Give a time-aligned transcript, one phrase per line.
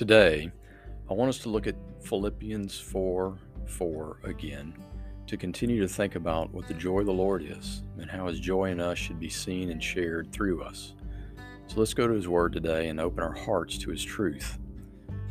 [0.00, 0.50] Today,
[1.10, 4.72] I want us to look at Philippians 4 4 again
[5.26, 8.40] to continue to think about what the joy of the Lord is and how His
[8.40, 10.94] joy in us should be seen and shared through us.
[11.66, 14.58] So let's go to His Word today and open our hearts to His truth.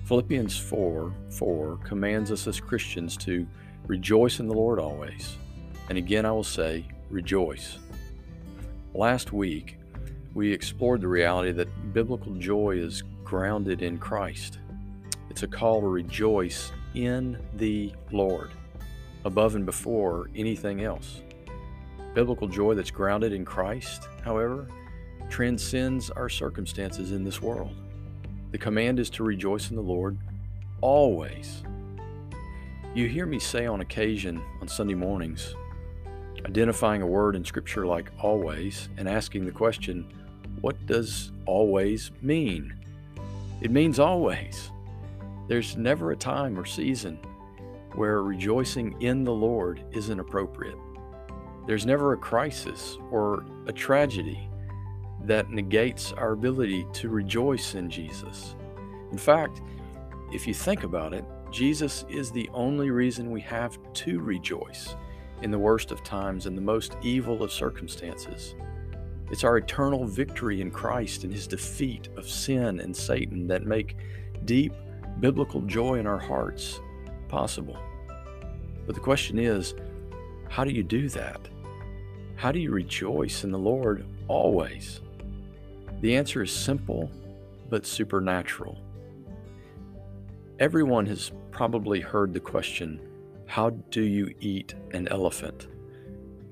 [0.05, 3.47] Philippians 4 4 commands us as Christians to
[3.87, 5.35] rejoice in the Lord always.
[5.89, 7.79] And again, I will say, rejoice.
[8.93, 9.79] Last week,
[10.35, 14.57] we explored the reality that biblical joy is grounded in Christ.
[15.29, 18.49] It's a call to rejoice in the Lord
[19.23, 21.21] above and before anything else.
[22.15, 24.67] Biblical joy that's grounded in Christ, however,
[25.29, 27.75] transcends our circumstances in this world.
[28.49, 30.17] The command is to rejoice in the Lord
[30.81, 31.61] always.
[32.95, 35.53] You hear me say on occasion on Sunday mornings,
[36.47, 40.11] identifying a word in Scripture like always and asking the question,
[40.61, 42.73] what does always mean?
[43.61, 44.71] It means always.
[45.47, 47.19] There's never a time or season
[47.95, 50.77] where rejoicing in the Lord isn't appropriate.
[51.67, 54.49] There's never a crisis or a tragedy
[55.23, 58.55] that negates our ability to rejoice in Jesus.
[59.11, 59.61] In fact,
[60.31, 64.95] if you think about it, Jesus is the only reason we have to rejoice
[65.41, 68.55] in the worst of times and the most evil of circumstances.
[69.31, 73.95] It's our eternal victory in Christ and his defeat of sin and Satan that make
[74.45, 74.73] deep
[75.19, 76.79] biblical joy in our hearts
[77.27, 77.77] possible.
[78.85, 79.75] But the question is,
[80.49, 81.47] how do you do that?
[82.35, 85.01] How do you rejoice in the Lord always?
[86.01, 87.11] The answer is simple
[87.69, 88.79] but supernatural.
[90.59, 92.99] Everyone has probably heard the question,
[93.45, 95.67] How do you eat an elephant?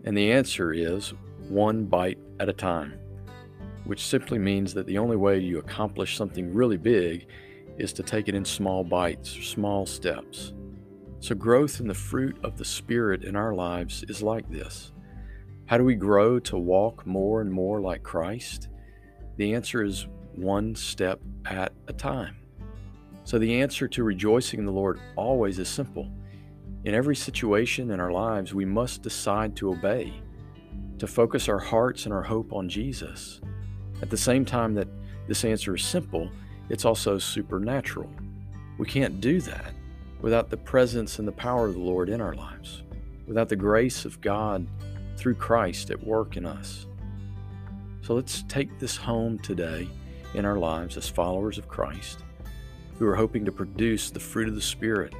[0.03, 1.13] And the answer is
[1.49, 2.99] one bite at a time,
[3.85, 7.27] which simply means that the only way you accomplish something really big
[7.77, 10.53] is to take it in small bites, small steps.
[11.19, 14.91] So, growth in the fruit of the Spirit in our lives is like this.
[15.65, 18.69] How do we grow to walk more and more like Christ?
[19.37, 22.37] The answer is one step at a time.
[23.23, 26.11] So, the answer to rejoicing in the Lord always is simple.
[26.85, 30.21] In every situation in our lives, we must decide to obey
[30.99, 33.41] to focus our hearts and our hope on Jesus.
[34.01, 34.87] At the same time that
[35.27, 36.29] this answer is simple,
[36.69, 38.09] it's also supernatural.
[38.77, 39.73] We can't do that
[40.21, 42.83] without the presence and the power of the Lord in our lives,
[43.27, 44.67] without the grace of God
[45.17, 46.85] through Christ at work in us.
[48.01, 49.87] So let's take this home today
[50.33, 52.19] in our lives as followers of Christ
[52.97, 55.13] who are hoping to produce the fruit of the Spirit,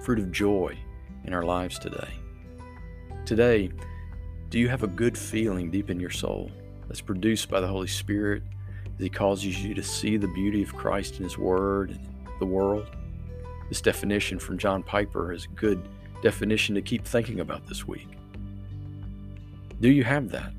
[0.00, 0.76] fruit of joy
[1.24, 2.08] in our lives today.
[3.24, 3.70] Today,
[4.52, 6.50] do you have a good feeling deep in your soul
[6.86, 8.42] that's produced by the Holy Spirit
[8.84, 11.98] as He causes you to see the beauty of Christ in His Word and
[12.38, 12.86] the world?
[13.70, 15.80] This definition from John Piper is a good
[16.20, 18.08] definition to keep thinking about this week.
[19.80, 20.52] Do you have that?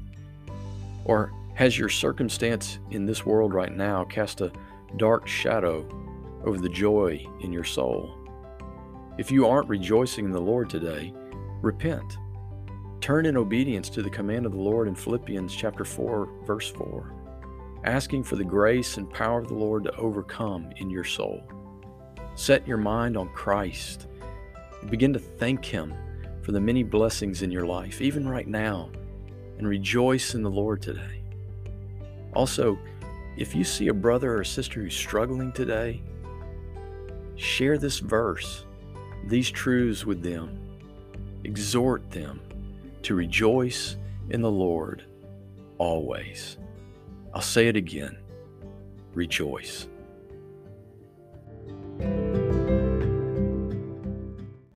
[1.05, 4.51] Or has your circumstance in this world right now cast a
[4.97, 5.87] dark shadow
[6.43, 8.17] over the joy in your soul?
[9.19, 11.13] If you aren't rejoicing in the Lord today,
[11.61, 12.17] repent
[13.03, 17.13] Turn in obedience to the command of the Lord in Philippians chapter 4 verse 4,
[17.83, 21.43] asking for the grace and power of the Lord to overcome in your soul.
[22.35, 24.07] Set your mind on Christ
[24.89, 25.93] begin to thank him
[26.43, 28.89] for the many blessings in your life, even right now,
[29.57, 31.23] and rejoice in the Lord today.
[32.33, 32.79] Also,
[33.35, 36.01] if you see a brother or sister who's struggling today,
[37.35, 38.63] share this verse,
[39.25, 40.57] these truths with them.
[41.43, 42.39] Exhort them
[43.03, 43.97] to rejoice
[44.29, 45.03] in the Lord
[45.77, 46.57] always.
[47.33, 48.17] I'll say it again
[49.13, 49.87] rejoice.